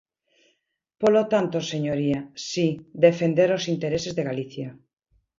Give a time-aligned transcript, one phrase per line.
[1.01, 2.19] Polo tanto, señoría,
[2.49, 2.67] si,
[3.05, 4.69] defender os intereses de Galicia.